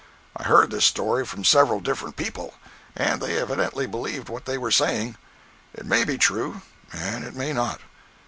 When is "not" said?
7.53-7.81